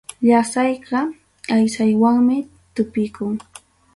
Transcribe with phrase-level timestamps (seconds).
[0.27, 0.99] Llasayqa
[1.53, 2.37] aysanwanmi
[2.75, 3.33] tupikun.